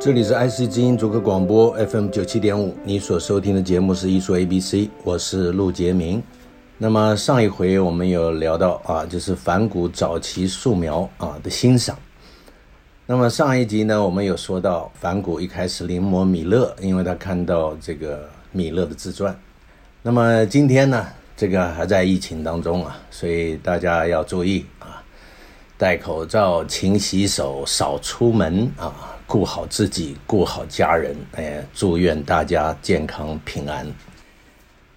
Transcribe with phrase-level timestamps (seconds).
[0.00, 6.22] 这里是 IC 之音逐客广播 FM 九七点五，你所收听的节目是艺术 A B C，我是陆杰明。
[6.78, 11.94] 那么上一回我们有聊到啊，就是梵谷早期素描啊的欣赏。
[13.04, 19.38] 那么上一集呢，我们有说到梵谷一开始临摹米勒，因为他看到这个米勒的自传。
[20.00, 21.06] 那么今天呢，
[21.36, 25.04] 这个还在疫情当中啊，所以大家要注意啊，
[25.76, 28.94] 戴口罩、勤洗手、少出门啊，
[29.30, 31.14] 顾好自己，顾好家人。
[31.36, 33.86] 哎，祝愿大家健康平安。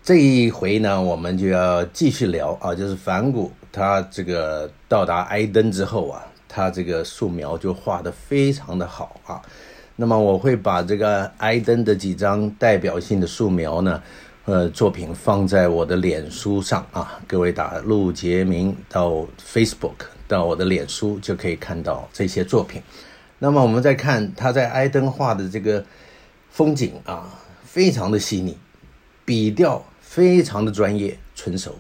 [0.02, 6.26] 这一回呢，我们就要继续聊啊，就是梵谷他这个到达埃登之后啊。
[6.48, 9.42] 他这个素描就画得非常的好啊，
[9.96, 14.02] 那么我会把这个埃登的几张代表性的素描呢，
[14.46, 22.82] 呃，作品放在我的脸书上啊，各位打陆杰明到 Facebook 到我的脸书就可以看到这些作品。
[23.44, 25.84] 那么我们再看他在埃登画的这个
[26.50, 27.28] 风景啊，
[27.66, 28.58] 非常的细腻，
[29.26, 31.76] 笔调非常的专业纯熟。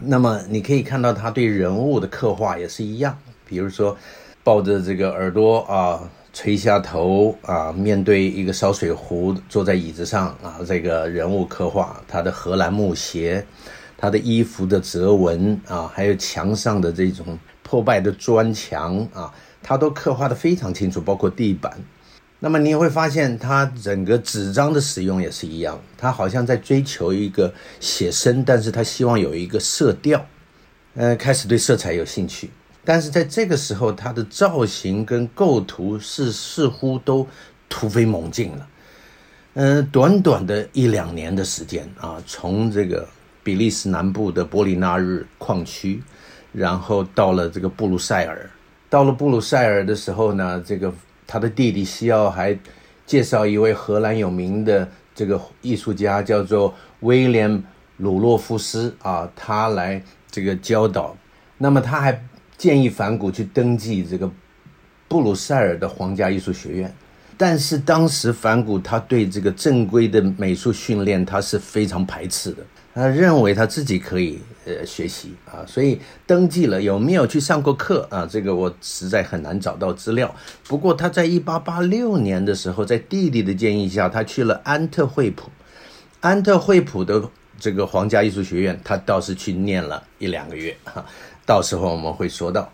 [0.00, 3.16] 那么你可以看到他对人物的刻画也是一样。
[3.46, 3.96] 比如说，
[4.42, 13.46] 抱着这个耳朵啊，垂下头啊，面对一个烧水壶，坐在椅子上啊，这个人物刻画，他的荷兰木鞋，
[13.96, 19.32] 他的衣服的折纹啊，还有墙上的这种破败的砖墙啊，
[19.68, 21.70] 他都刻画得非常清楚，包括地板。
[22.38, 30.24] 那么你会发现，他整个纸张的使用也是一样，他好像在追求一个写生，但是他希望有一个色调，
[30.94, 32.48] 呃，开始对色彩有兴趣。
[32.82, 37.26] 但是在这个时候，他的造型跟构图是似乎都
[37.68, 38.66] 突飞猛进了。
[39.52, 43.06] 嗯、短短的一两年的时间啊，从这个
[43.44, 46.02] 比利时南部的波里纳日矿区，
[46.52, 48.48] 然后到了这个布鲁塞尔。
[48.90, 50.92] 到了布鲁塞尔的时候呢，这个
[51.26, 52.58] 他的弟弟西奥还
[53.06, 57.50] 介绍一位荷兰有名的这个艺术家，叫做威廉·
[57.98, 61.16] 鲁洛夫斯啊，他来这个教导。
[61.56, 62.22] 那么他还。
[62.58, 64.28] 建议梵谷去登记这个
[65.06, 66.92] 布鲁塞尔的皇家艺术学院，
[67.36, 72.64] 但是当时梵谷他对这个正规的美术训练他是非常排斥的，
[72.98, 78.26] 他认为他自己可以呃学习啊，所以登记了，有没有去上过课啊？
[78.28, 80.34] 这个我实在很难找到资料。
[80.66, 85.48] 不过他在一八八六年的时候，在弟弟的建议下，他去了安特惠普，
[86.18, 87.22] 安特惠普的
[87.56, 91.06] 这个皇家艺术学院，他倒是去念了一两个月哈。
[91.46, 92.68] 到时候我们会说到，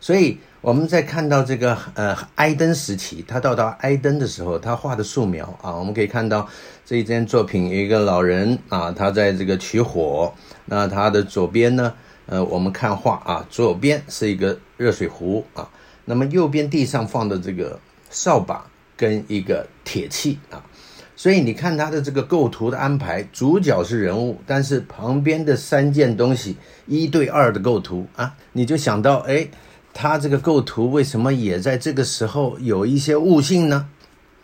[0.00, 6.48] 所以我们在看到这个呃埃登时期，他到达埃登的时候，他画的素描啊，我们可以看到
[6.90, 10.34] 这一件作品，一个老人啊，他在这个取火，
[10.64, 11.94] 那他的左边呢，
[12.26, 15.70] 呃，我们看画啊，左边是一个热水壶啊，
[16.04, 17.78] 那么右边地上放的这个
[18.10, 20.66] 扫把跟一个铁器啊。
[21.14, 26.56] 所以你看他的这个构图的安排，主角是人物，但是旁边的三件东西
[26.88, 29.46] 一对二的构图啊，你就想到，哎，
[29.94, 33.88] 他这个构图为什么也在这个时候有一些悟性呢？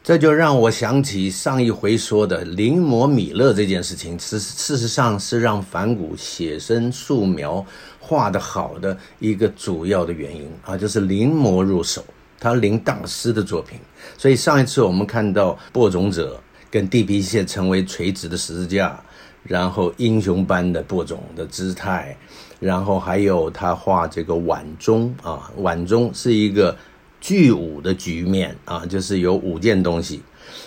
[0.07, 7.67] 这就让我想起上一回说的临摹米勒这件事情，是事实上是让梵谷写生素描
[7.99, 12.05] 画得好的一个主要的原因啊，就是临摹入手，
[12.39, 13.81] 他临大师的作品。
[14.17, 16.41] 所以上一次我们看到播种者。
[16.69, 19.01] 跟地平线成为垂直的十字架，
[19.45, 22.15] 然后英雄般的播种的姿态，
[22.61, 26.77] 然后还有他画这个碗中啊，碗中是一个
[27.27, 30.23] 巨五的局面啊，就是有五件东西，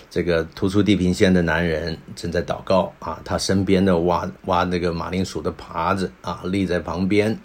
[0.10, 7.40] 这个突出地平线的男人正在祷告啊，他身边的挖挖那个马铃薯的耙子啊立在旁边，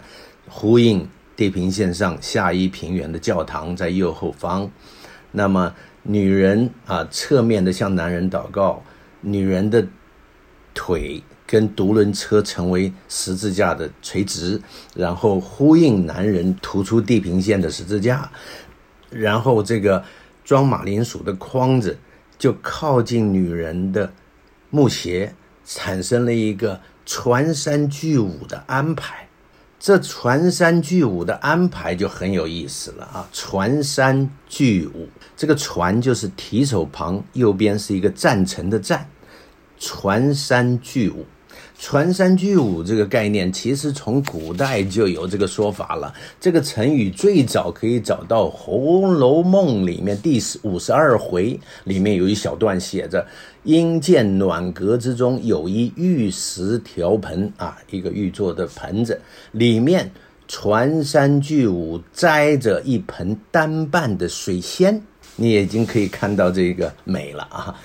[0.49, 4.69] 呼应地平线上下一平原的教堂在右后方，
[5.31, 5.73] 那么。
[6.07, 8.83] 女人啊，侧面的向男人祷告，
[9.21, 9.87] 女人的
[10.75, 14.61] 腿跟独轮车成为十字架的垂直，
[14.95, 18.31] 然后呼应男人突出地平线的十字架，
[19.09, 20.03] 然后这个
[20.43, 21.97] 装马铃薯的筐子
[22.37, 24.11] 就靠近女人的
[24.69, 25.33] 木鞋，
[25.65, 29.27] 产生了一个穿山巨舞的安排。
[29.77, 33.29] 这船山巨舞的安排就很有意思了啊！
[33.31, 35.07] 船山巨舞，
[35.37, 39.07] 这个船就是提手旁，右边是一个赞成的赞，
[39.77, 41.25] 船山巨舞。
[41.77, 46.13] 船山巨舞这个概念，其实从古代就有这个说法了。
[46.39, 53.27] 这个成语最早可以找到《红楼梦》里面第五十二回里面有一小段写着
[53.63, 59.19] ：“因见暖阁之中有一玉石调盆啊，一个玉做的盆子，
[59.51, 60.09] 里面
[60.47, 65.01] 传山巨舞摘着一盆单瓣的水仙。”
[65.37, 67.75] 你已经可以看到这个美了啊。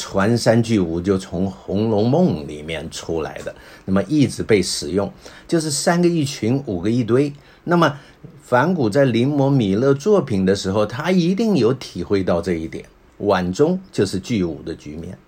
[0.00, 3.52] 传三巨五就从《红楼梦》里面出来的，
[3.84, 5.12] 那么一直被使用，
[5.48, 7.32] 就是三个一群，五个一堆。
[7.64, 7.98] 那么
[8.40, 12.84] 梵谷在临摹米勒作品的时候，他一定有体会到这一点。
[13.18, 15.18] 晚钟就是巨舞的局面，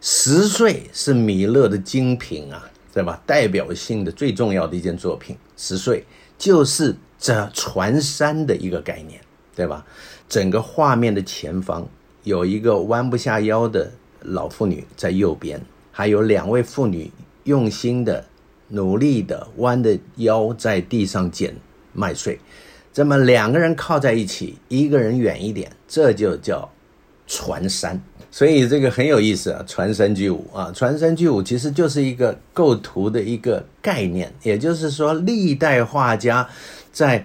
[0.00, 3.22] 十岁是米勒的精品啊，对吧？
[3.24, 6.04] 代表性的最重要的一件作品，十岁
[6.36, 9.20] 就是这传三的一个概念，
[9.54, 9.86] 对吧？
[10.28, 11.88] 整个画面的前方。
[12.26, 13.88] 有一个弯不下腰的
[14.20, 15.62] 老妇女在右边，
[15.92, 17.08] 还有两位妇女
[17.44, 18.24] 用心的、
[18.66, 21.54] 努力的弯着腰在地上捡
[21.92, 22.36] 麦穗。
[22.92, 26.68] 这么两个人靠在一起，一个人远一点，这就叫
[27.28, 28.02] 船山。
[28.28, 36.48] 所以这个很有意思啊，船山巨舞啊，船山巨舞其实就是一个构图的一个概念，也就是说，历代画家
[36.90, 37.24] 在。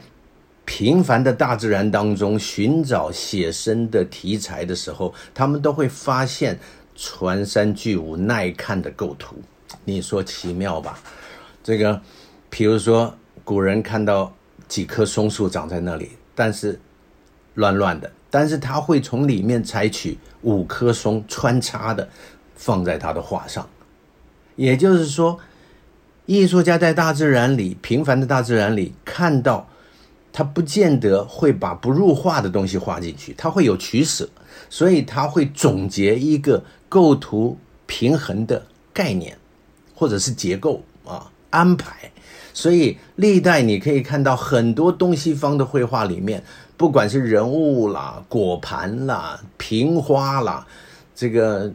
[0.64, 6.58] 平凡的大自然当中寻找写生的题材的时候，他们都会发现
[6.96, 9.36] 穿山巨舞耐看的构图。
[9.84, 11.00] 你说奇妙吧？
[11.64, 12.00] 这个，
[12.50, 13.14] 比如说
[13.44, 14.34] 古人看到
[14.68, 16.80] 几棵松树长在那里，但是
[17.56, 22.08] 乱乱的，但是他会从里面采取五棵松穿插的
[22.56, 23.68] 放在他的画上。
[24.56, 25.40] 也就是说，
[26.28, 29.68] 艺术家在大自然里，平凡的大自然里看到。
[30.34, 34.30] 他不见得会把不入画的东西画进去，他会有取舍，
[34.70, 39.38] 所以他会总结一个构图平衡的概念，
[39.94, 42.12] 或者是结构啊安排。
[42.54, 46.44] 所以历代你可以看到很多东西方的绘画里面，
[46.76, 50.66] 不管是人物啦、果盘啦、瓶花啦、
[51.16, 51.72] 这个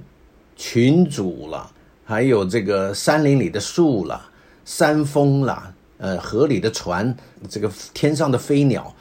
[0.54, 1.70] 群组啦，
[2.04, 4.28] 还有这个山林里的树啦、
[4.64, 5.72] 山峰啦。
[5.98, 7.16] 呃，河里的船，
[7.48, 8.94] 这个天上的飞鸟，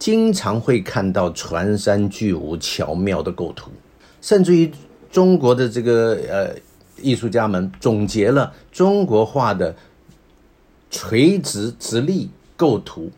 [0.00, 3.70] 经常会看到船山巨无巧妙的构图，
[4.20, 4.68] 甚至于
[5.12, 6.56] 中国的这个呃
[7.00, 9.72] 艺术家们总结了中国画的
[10.90, 13.08] 垂直直立构图，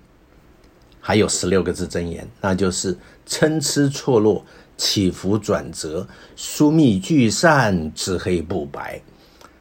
[1.01, 2.95] 还有十六个字真言，那就是
[3.25, 4.45] 参差错落、
[4.77, 6.07] 起伏转折、
[6.37, 9.01] 疏密聚散、至黑不白。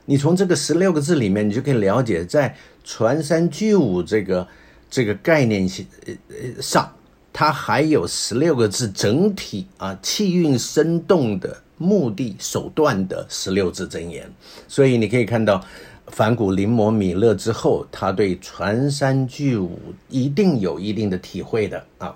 [0.03, 2.53] 你从这个十六个字里面，你就可以了解在。
[2.83, 4.47] 船山巨舞这个
[4.89, 6.91] 这个概念性呃上，
[7.31, 14.29] 它还有十六个字整体啊气韵生动的目的手段的十六字真言，
[14.67, 15.63] 所以你可以看到
[16.07, 19.79] 梵谷临摹米勒之后，他对传山巨舞
[20.09, 22.15] 一定有一定的体会的啊，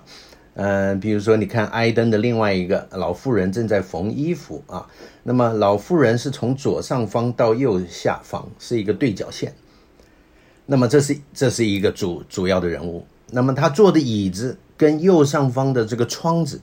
[0.54, 4.86] 嗯、呃，比如说你看埃登的另外一个老妇人正在缝衣服啊，
[5.22, 9.54] 那么老妇人是从左上方到右下方是一个对角线。
[10.66, 13.06] 那么这是这是一个主主要的人物。
[13.30, 16.60] 那么他坐的椅子跟右上方的这个窗子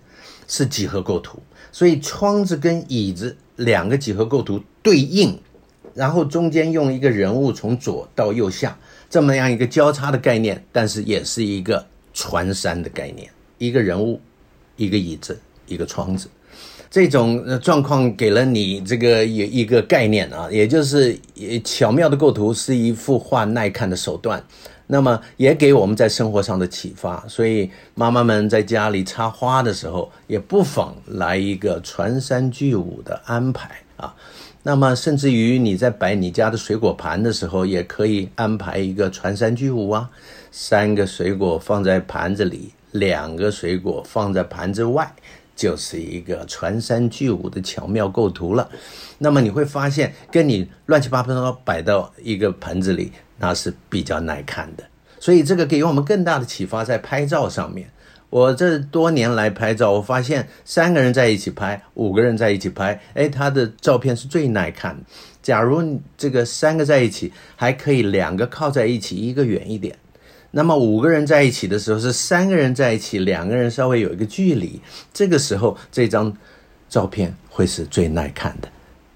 [0.47, 1.39] 是几何构图，
[1.71, 5.37] 所以窗子跟椅子两个几何构图对应，
[5.93, 8.77] 然后中间用一个人物从左到右下
[9.09, 14.21] 这么样一个交叉的概念，但是也是一个船山的概念，一个人物，
[14.77, 16.29] 一个椅子，一个窗子。
[16.93, 21.17] 这种状况给了你这个一一个概念啊，也就是
[21.63, 24.43] 巧妙的构图是一幅画耐看的手段，
[24.85, 27.25] 那么也给我们在生活上的启发。
[27.27, 34.13] 所以妈妈们在家里插花的时候，也不妨来一个传山巨舞的安排啊。
[34.61, 40.07] 那么甚至于你在摆你家的水果盘的时候，也可以安排一个传山巨舞啊，
[40.51, 45.11] 三个水果放在盘子里，两个水果放在盘子外。
[45.63, 48.69] 就是一个穿山巨舞的巧妙构图了，
[49.17, 54.83] 那么你会发现，跟你乱七八糟摆到一个盆子里，那是比较耐看的。
[55.21, 57.89] 所以这个给我们更大的启发，在拍照上面。
[58.29, 64.99] 我这多年来拍照，我发现三个人在一起拍，五个人在一起拍，哎，他的照片是最耐看。
[65.41, 69.95] 假如这个三个在一起，还可以两个靠在一起，一个远一点。
[70.55, 74.79] 那么五个人在一起的时候，是三个人在一起，两个人稍微有一个距离，
[75.11, 76.31] 这个时候这张
[76.87, 78.69] 照片会是最耐看的，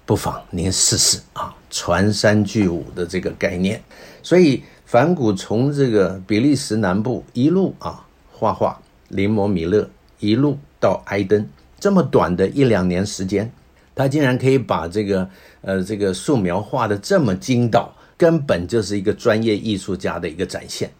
[0.04, 1.54] 不妨您试试啊！
[1.70, 3.80] 传山巨舞的这个概念，
[4.20, 8.76] 所以梵谷从这个比利时南部一路啊画画，
[9.10, 13.48] 临摹米勒，一路到埃登，这么短的一两年时间，
[13.94, 15.30] 他竟然可以把这个
[15.60, 20.90] 呃这个素描画得这么精到，根本就是一个专业艺术家的一个展现。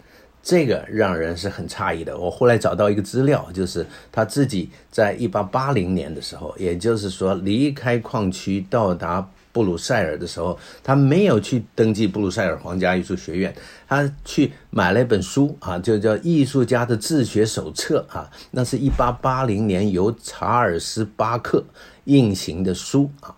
[0.48, 2.16] 这个让人是很诧异的。
[2.16, 13.54] 我后来找到一个资料，就是他自己在一八八零年的时候，也就是说离开矿区到达布鲁塞尔的时候，他没有去登记布鲁塞尔皇家艺术学院，
[13.86, 21.62] 他去买了一本书啊，就叫《艺术家的自学手册》啊，那是一八八零年由查尔斯巴克
[22.04, 23.36] 印行的书啊。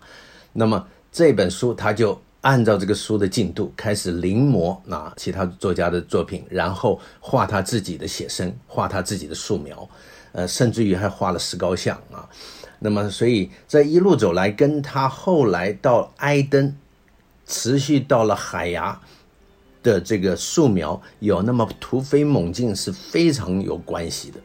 [0.53, 2.21] 那么这本书他就。
[2.41, 9.87] 按照这个书的进度开始临摹啊其他作家的作品，然后画他自己的写生，画他自己的素描，
[10.31, 12.27] 呃，甚至于还画了石膏像啊。
[12.79, 16.75] 那么，所以这一路走来，跟他后来到埃登，
[17.45, 18.99] 持续到了海牙
[19.83, 24.39] 的这个素描有那么突飞猛进是非常有关系的。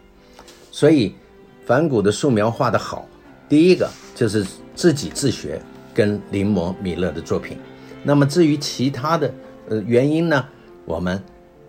[0.71, 1.15] 所以，
[1.65, 3.09] 梵谷的素描画得好，
[3.49, 5.59] 第一个就是自己自学
[5.95, 7.57] 跟临摹米勒的作品。
[8.07, 9.35] 那么至于其他的
[9.69, 10.47] 呃原因呢，
[10.85, 11.21] 我们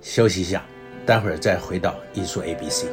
[0.02, 0.64] 休息一下，
[1.04, 2.86] 待会儿再回到艺术 ABC。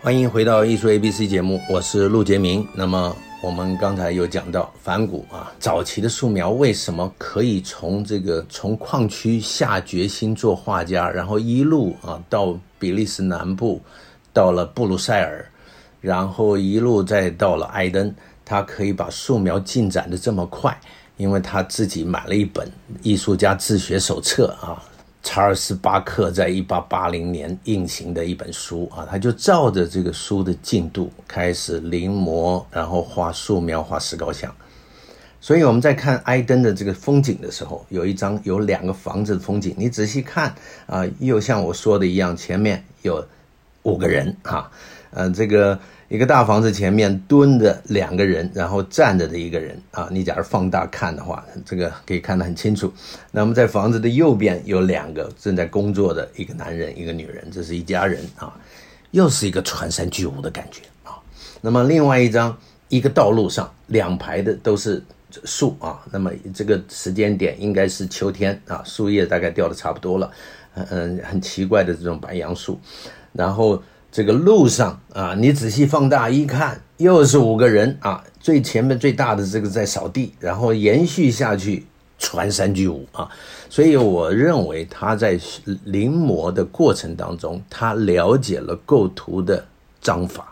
[0.00, 2.66] 欢迎回到艺术 ABC 节目，我是陆杰明。
[2.74, 3.14] 那么。
[3.40, 13.80] 我们刚才有讲到反骨啊，早期的素描为什么可以从这个从矿区下决心做画家，然后一路啊到比利时南部，
[14.32, 15.48] 到了布鲁塞尔，
[16.00, 18.12] 然后一路再到了埃登，
[18.44, 20.76] 他可以把素描进展得这么快，
[21.16, 22.68] 因为他自己买了一本
[23.02, 24.82] 艺术家自学手册啊。
[25.30, 34.50] 查尔斯·巴克在一八八零年印行的一本书啊，他就照着这个书的进度开始临摹，然后画素描、画石膏像。
[35.38, 40.54] 所以我们在看埃登的这个风景的时候，有一张有两个房子的风景，你仔细看
[40.86, 43.22] 啊，又像我说的一样，前面有
[43.82, 44.70] 五个人啊，
[45.10, 45.78] 呃，这个。
[46.08, 52.90] 一个大房子前面蹲着两个人，然后站着的一个人啊，你假如放大看的话，这个可以看得很清楚。
[53.30, 58.58] 那么在房子的右边有两个正在工作的一个男人，一个女人，这是一家人啊，
[59.10, 61.12] 又是一个穿山巨物的感觉啊。
[61.60, 62.56] 那么另外一张，
[62.88, 65.04] 一个道路上两排的都是
[65.44, 70.30] 树啊，那么这个时间点应该是秋天啊，树叶大概掉的差不多了，
[70.72, 72.80] 嗯嗯，很奇怪的这种白杨树，
[73.34, 73.82] 然后。
[74.10, 78.24] 这个路上啊，你仔细放大一看，又是五个人啊。
[78.40, 81.84] 最前面最大的这个在扫地，然后延续下去
[82.18, 83.28] 穿山巨舞啊。
[83.68, 85.38] 所以我认为他在
[85.84, 89.62] 临摹的过程当中，他了解了构图的
[90.00, 90.50] 章法，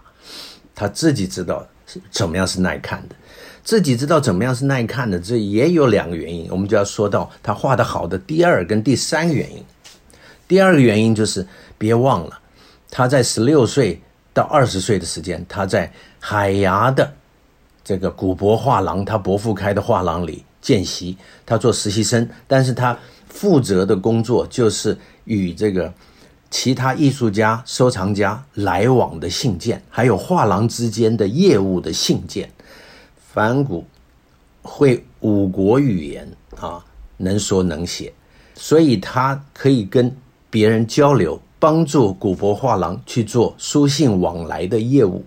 [0.74, 1.66] 他自己知道
[2.10, 3.16] 怎么样是耐看的，
[3.64, 5.18] 自己知道怎么样是耐看的。
[5.18, 9.64] 这也有两个原因，我们就要说到他画得好的第二跟第三个原因。
[10.46, 11.46] 第二个原因就是
[11.78, 12.38] 别忘了。
[12.90, 14.00] 他在十六岁
[14.32, 17.12] 到二十岁的时间，他在海牙的
[17.84, 25.92] 这个古柏画廊，他伯父开的画廊里见习，他做实习生，但是他负责的工作就是与这个
[26.50, 32.50] 其他艺术家、收藏家来往的信件，还有画廊之间的业务的信件。
[33.32, 33.84] 梵谷
[34.62, 36.26] 会五国语言
[36.58, 36.82] 啊，
[37.18, 38.12] 能说能写，
[38.54, 40.16] 所以他可以跟
[40.48, 41.40] 别人交流。
[41.58, 45.24] 帮助古柏画廊去做书信往来的业务，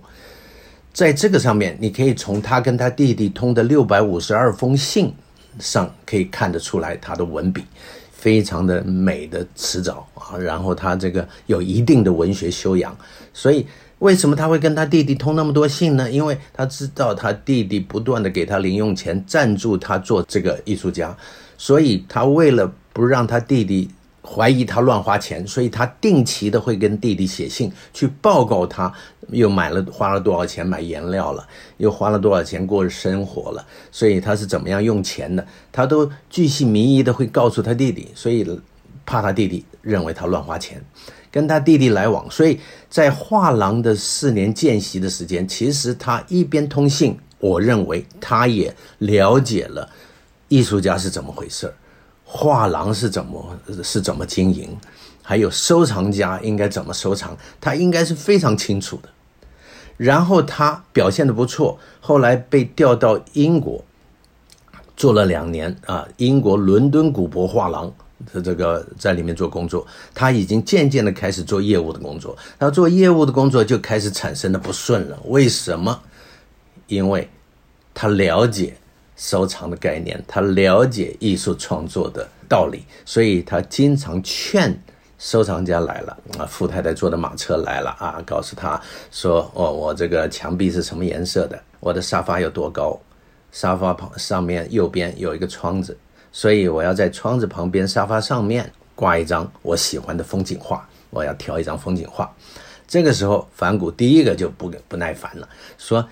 [0.94, 5.12] 在这个上面，你可以从他跟他弟弟通的六百五十二封信
[5.58, 7.64] 上可以看得出来，他的文笔
[8.12, 12.96] 非常的美的辞藻啊，然后他这个有一定的文学修养，
[13.34, 13.66] 所以
[13.98, 16.10] 为什么他会跟他弟弟通那么多信呢？
[16.12, 21.18] 因为他知道他弟弟不断的给他零用钱赞助他做这个艺术家，
[21.58, 23.90] 所以他为了不让他弟弟。
[24.22, 28.92] 怀疑他乱花钱，所以他定期的会跟弟弟写信去报告他
[29.30, 31.48] 又买了花了多少钱买颜料了，
[31.78, 38.46] 又花了多少钱过生活了，所以他是怎么样用钱的，他都巨细靡遗的会告诉他弟弟，所以
[39.06, 40.84] 怕他弟弟认为他乱花钱，
[41.32, 42.60] 跟他弟弟来往，所以
[42.90, 49.90] 在画廊的四年见习的时间，其实他一边通信，我认为他也了解了
[50.50, 51.74] 艺术家是怎么回事儿。
[52.32, 54.78] 画廊是怎么是怎么经营，
[55.24, 59.10] 还有收藏家应该怎么收藏，他应该是非常清楚的。
[59.98, 63.84] 然后他表现的不错，后来被调到英国，
[64.96, 67.92] 做了两年啊，英国伦敦古柏画廊
[68.32, 72.38] 的这个在里面做工作，他已经渐渐的开始做业务的工作。
[72.60, 75.20] 他做业务的工作就开始产生的不顺了。
[75.26, 76.00] 为什么？
[76.86, 77.28] 因为
[77.94, 78.78] 他了解
[79.20, 84.82] 收藏的概念，他了解艺术创作的道理，所以他经常劝
[85.18, 91.62] 收藏家来了啊，富太太坐的马车来了啊，告诉他说：“哦，我这个墙壁是什么颜色的？
[91.82, 92.98] 我的沙发有多高？
[93.52, 95.98] 沙发旁上面右边有一个窗子。”
[96.32, 102.34] 所以我要在窗子旁边沙发上面挂一张我喜欢的风景画，我要挑一张风景画。
[102.88, 106.08] 这个时候，梵谷第一个就不不耐烦了，说：“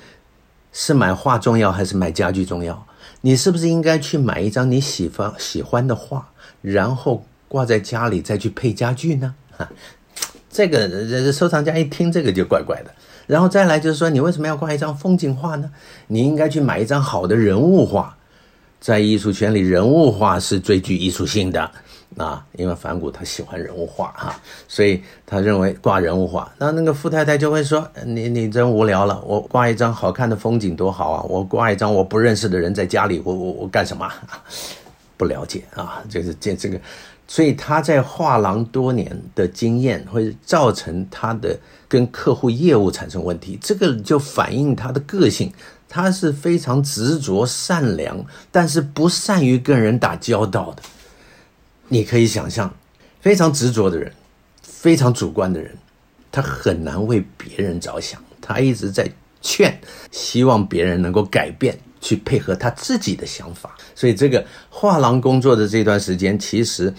[0.73, 2.86] 是买画重要还是买家具重要？
[3.21, 6.29] 你是不是应该去买一张你喜欢喜欢的画，
[6.61, 9.69] 然后挂在家里再去配家具呢？”哈，
[10.49, 12.91] 这个这收藏家一听这个就怪怪的。
[13.25, 15.69] 然后再来就是说，你为什么要挂一张风景画呢？
[16.07, 18.15] 你应该去买一张好的人物画。
[18.79, 21.71] 在艺术圈里，人物画是最具艺术性的
[22.15, 26.51] 啊，因为梵谷他喜欢人物画哈、啊，所以他认为挂人物画。
[26.57, 31.23] 那那个富太太就会说：“你你真无聊了，我挂一张好看的风景多好啊！
[31.27, 34.11] 我挂一张我不认识的人在家里，我我我干什么？
[35.17, 36.79] 不了解啊，就是这这个，
[37.27, 45.51] 所以他在画廊多年的经验会造成他的跟客户业务产生问题，这个就反映他的个性。”
[45.89, 48.21] 他是非常执着、善良，
[48.51, 50.83] 但是不善于跟人打交道的。
[51.89, 52.73] 你可以想象，
[53.21, 54.11] 非常执着的人，
[54.61, 55.75] 非常主观的人，
[56.31, 58.21] 他很难为别人着想。
[58.41, 59.09] 他一直在
[59.41, 59.79] 劝，
[60.11, 63.75] 希望别人能够改变，去配合他自己的想法。
[63.95, 66.93] 所以，这个画廊工作的这段时间，其实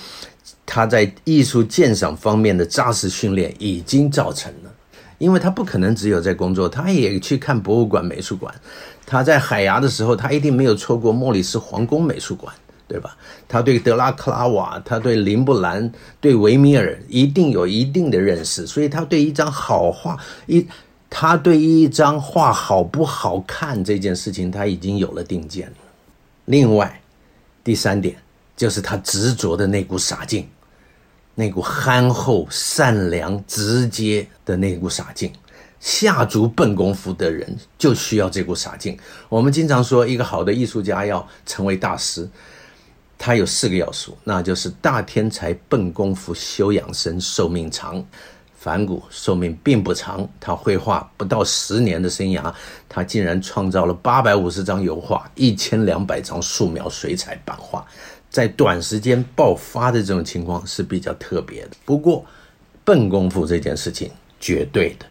[0.66, 4.74] 他在艺术鉴赏方面的扎实训练已经造成了。
[5.18, 8.54] 因为他不可能只有在工作，他也去看博物馆、美术馆。
[9.04, 12.54] 他在海牙的时候，他一定没有错过莫里斯皇宫美术馆，
[12.88, 13.16] 对吧？
[13.46, 20.66] 他对德拉克拉瓦，他对林布兰、对维米尔一定有一定的认识，所以他对一张好画，一
[21.10, 25.72] 他对一张画好不好看这件事情，他已经有了定见。
[26.46, 27.00] 另外，
[27.62, 28.16] 第三点
[28.56, 30.48] 就是他执着的那股傻劲。
[31.34, 35.32] 那股憨厚、善良、直接的那股傻劲，
[35.78, 38.98] 下足笨功夫的人就需要这股傻劲。
[39.28, 42.28] 我们经常说，一个好的艺术家要成为大师，
[43.18, 48.02] 他有四个要素，那就是大天才、笨功夫、休养生、寿命长。
[48.60, 52.52] 反骨寿命并不长，他绘画不到十年的生涯，
[52.88, 57.86] 他竟然创造了八百五十张油画、一千两百张素描、水彩版画。
[58.28, 61.70] 在短时间爆发的这种情况是比较特别的。
[61.84, 62.26] 不过，
[62.84, 65.06] 笨功夫这件事情绝对的，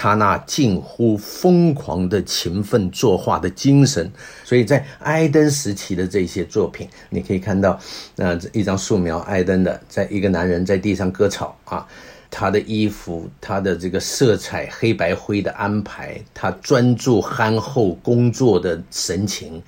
[0.00, 4.08] 他那近乎疯狂的勤奋作画的精神，
[4.44, 7.76] 所以在埃登时期的这些作品，你可以看到，
[8.14, 11.84] 呃，一张素描，埃登的，在一个男人在地上割草啊，
[12.30, 19.60] 他的衣服，他的这个色彩黑白灰的安排，他专注憨厚工作的神情，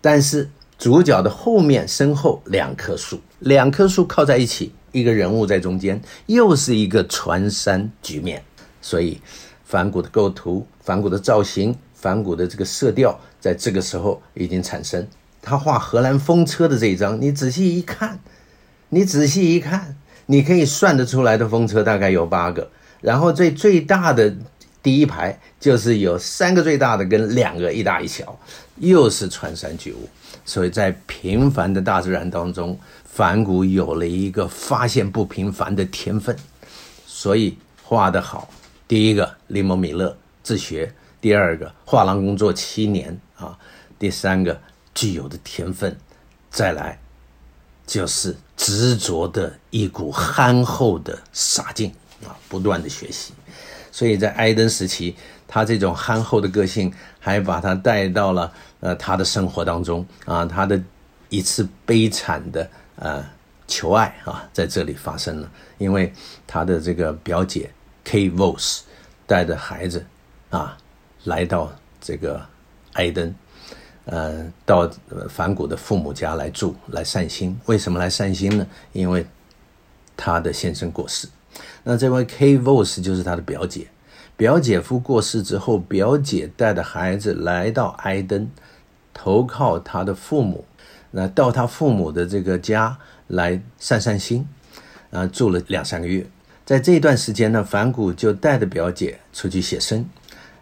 [0.00, 0.50] 但是。
[0.80, 8.42] 主角的后面身后两棵树，两棵树靠在一起，一个人物在中间，又是一个穿山局面。
[8.80, 9.20] 所以，
[9.70, 15.06] 梵谷的构图、梵谷的造型、梵谷的这个色调，在这个时候已经产生。
[15.40, 18.18] 他画荷兰风车的这一张，你仔细一看，
[18.88, 19.94] 你仔细一看，
[20.26, 22.68] 你可以算得出来的风车大概有八个。
[23.00, 24.34] 然后最最大的
[24.82, 28.36] 第一排就是有三个最大的跟两个一大一小，
[28.78, 30.08] 又是穿山巨物。
[30.44, 36.36] 所以在平凡的大自然当中，梵谷有了一个发现不平凡的天分，
[37.06, 38.50] 所以画得好。
[38.90, 43.56] 第一个，利蒙米勒自学；第二个，画廊工作七年啊；
[44.00, 44.60] 第三个，
[44.92, 45.92] 具有的天分；
[46.50, 46.98] 再来，
[47.86, 53.32] 就是执着的一股憨厚的傻劲啊，不断的学习。
[53.92, 55.14] 所以在埃登时期，
[55.46, 58.52] 他这种憨厚的个性，还把他带到了。
[58.80, 60.82] 呃，他的生活当中啊，他的
[61.28, 63.24] 一次悲惨的呃
[63.68, 65.48] 求爱啊，在这里发生了，
[65.78, 66.12] 因为
[66.44, 67.70] 他的这个表姐
[68.04, 68.80] K Voss
[69.26, 70.04] 带着孩子
[70.50, 70.76] 啊
[71.24, 72.44] 来到这个
[72.94, 73.34] 埃登，
[74.04, 74.90] 呃，到
[75.28, 77.58] 梵谷的父母家来住，来散心。
[77.66, 78.66] 为什么来散心呢？
[78.92, 79.26] 因为
[80.16, 81.28] 他的先生过世。
[81.82, 83.88] 那这位 K Voss 就是他的表姐，
[84.36, 88.50] 表姐夫过世之后，表姐带着孩子来到埃登。
[89.12, 90.64] 投靠他的父母，
[91.10, 94.48] 那到他父母的这个家来散散心，
[95.10, 96.24] 啊，住了两三个月。
[96.70, 100.08] 在这一段时间呢，梵谷就带着表姐出去写生。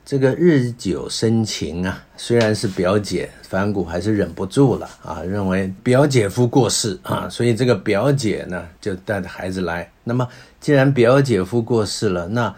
[0.06, 9.86] 这个日久生情啊，虽然是表姐，梵谷还是忍不住了啊，认为表姐夫过世啊，所以这个表姐呢就带着孩子来。
[10.02, 10.26] 那么
[10.58, 12.54] 既然表姐夫过世了，那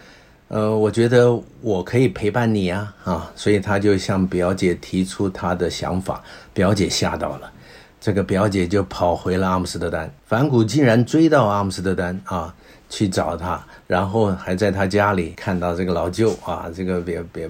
[0.47, 6.23] 呃，我觉得我可以陪伴你啊啊，所以他就向表姐提出他的想法，
[6.55, 7.53] 表姐吓到了。
[8.01, 12.55] 这个表姐就跑回了阿姆斯特丹，梵谷竟然追到阿姆斯特丹啊
[12.89, 17.47] 去找他，然后还在他家里看到这个老舅啊，这个表表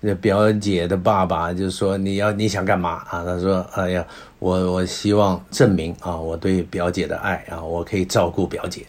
[0.00, 3.24] 那表姐的爸爸就说，你要你想干嘛啊？
[3.24, 4.06] 他说哎呀，
[4.38, 8.84] 我我希望证明啊我对表姐的爱啊，我可以照顾表姐。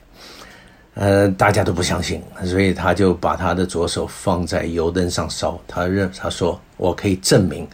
[0.93, 7.65] 呃，大家都不相信，所以他就把他的左手放在油灯上烧，他认他说我可以证明，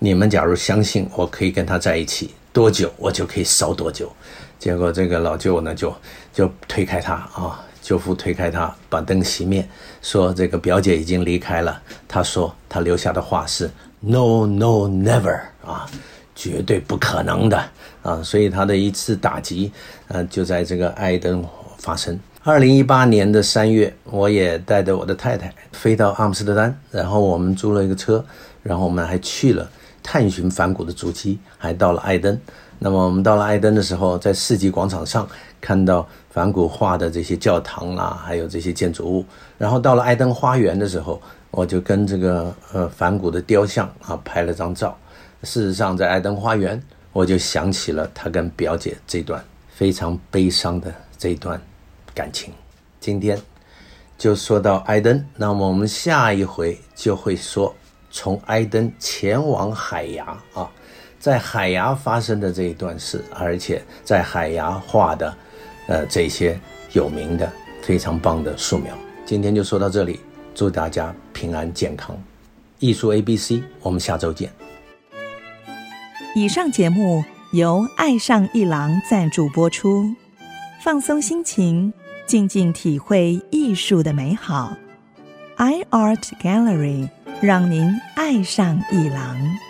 [0.00, 2.34] 你们假如相信我可以跟他在一起。
[2.52, 4.10] 多久我就可以烧多久，
[4.58, 5.94] 结果这个老舅呢就
[6.32, 9.66] 就推开他啊，舅父推开他，把灯熄灭，
[10.02, 11.80] 说这个表姐已经离开了。
[12.06, 15.86] 他说他留下的话是 “No, no, never” 啊，
[16.34, 17.62] 绝对不可能的
[18.02, 18.22] 啊。
[18.22, 19.72] 所以他的一次打击，
[20.08, 21.44] 呃，就在这个爱登
[21.78, 22.18] 发生。
[22.44, 28.24] 二零一八年的三月，我也带着我的太太飞到阿姆斯特丹，然后我们租了一个车，
[28.62, 29.68] 然后我们还去了。
[30.10, 32.40] 探寻梵谷的足迹，还到了艾登。
[32.78, 35.28] 那么我们到了艾登的时候，在世纪广场上
[35.60, 39.22] 看到梵谷画的这些教堂啦，还有这些建筑物。
[39.58, 44.96] 然后到了艾登花园的时候，我就跟这个呃梵谷的雕像啊拍了张照。
[45.42, 51.60] 事实上，在艾登花园，我就想起了他跟表姐这段非常悲伤的这段
[52.14, 52.50] 感情。
[52.98, 53.38] 今天
[54.16, 57.74] 就说到艾登，那么我们下一回就会说。
[58.20, 60.68] 从埃登前往海牙啊，
[61.20, 65.36] 在海牙发生的这一段事，而且在海牙画的，
[65.86, 66.58] 呃，这些
[66.94, 67.48] 有名的
[67.80, 68.92] 非常棒的素描。
[69.24, 70.18] 今天就说到这里，
[70.52, 72.20] 祝大家平安健康。
[72.80, 74.50] 艺术 ABC，我们下周见。
[76.34, 80.12] 以上节目由爱上艺廊赞助播出，
[80.82, 81.92] 放松心情，
[82.26, 84.76] 静静体会艺术的美好。
[85.56, 87.08] iArt Gallery。
[87.40, 89.67] 让您爱上一郎。